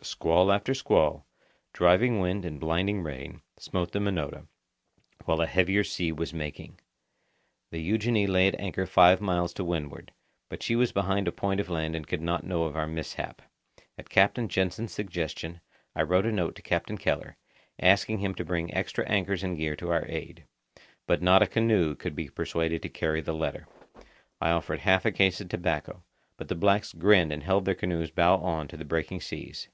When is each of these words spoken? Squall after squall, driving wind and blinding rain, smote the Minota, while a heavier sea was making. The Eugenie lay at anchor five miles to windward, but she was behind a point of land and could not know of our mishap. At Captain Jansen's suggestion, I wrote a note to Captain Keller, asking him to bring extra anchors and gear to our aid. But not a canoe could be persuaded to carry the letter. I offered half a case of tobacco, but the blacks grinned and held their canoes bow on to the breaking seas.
Squall 0.00 0.52
after 0.52 0.74
squall, 0.74 1.26
driving 1.72 2.20
wind 2.20 2.44
and 2.44 2.60
blinding 2.60 3.02
rain, 3.02 3.42
smote 3.58 3.90
the 3.90 3.98
Minota, 3.98 4.46
while 5.24 5.40
a 5.40 5.46
heavier 5.46 5.82
sea 5.82 6.12
was 6.12 6.32
making. 6.32 6.78
The 7.72 7.80
Eugenie 7.82 8.28
lay 8.28 8.46
at 8.46 8.58
anchor 8.60 8.86
five 8.86 9.20
miles 9.20 9.52
to 9.54 9.64
windward, 9.64 10.12
but 10.48 10.62
she 10.62 10.76
was 10.76 10.92
behind 10.92 11.26
a 11.26 11.32
point 11.32 11.58
of 11.58 11.68
land 11.68 11.96
and 11.96 12.06
could 12.06 12.20
not 12.22 12.44
know 12.46 12.62
of 12.62 12.76
our 12.76 12.86
mishap. 12.86 13.42
At 13.98 14.08
Captain 14.08 14.48
Jansen's 14.48 14.92
suggestion, 14.92 15.60
I 15.96 16.02
wrote 16.02 16.26
a 16.26 16.30
note 16.32 16.54
to 16.54 16.62
Captain 16.62 16.96
Keller, 16.96 17.36
asking 17.80 18.18
him 18.20 18.36
to 18.36 18.44
bring 18.44 18.72
extra 18.72 19.04
anchors 19.08 19.42
and 19.42 19.56
gear 19.58 19.74
to 19.74 19.90
our 19.90 20.06
aid. 20.06 20.44
But 21.08 21.22
not 21.22 21.42
a 21.42 21.46
canoe 21.46 21.96
could 21.96 22.14
be 22.14 22.28
persuaded 22.28 22.82
to 22.82 22.88
carry 22.88 23.20
the 23.20 23.34
letter. 23.34 23.66
I 24.40 24.50
offered 24.52 24.78
half 24.78 25.04
a 25.04 25.10
case 25.10 25.40
of 25.40 25.48
tobacco, 25.48 26.04
but 26.36 26.46
the 26.46 26.54
blacks 26.54 26.92
grinned 26.92 27.32
and 27.32 27.42
held 27.42 27.64
their 27.64 27.74
canoes 27.74 28.12
bow 28.12 28.36
on 28.36 28.68
to 28.68 28.76
the 28.76 28.84
breaking 28.84 29.22
seas. 29.22 29.68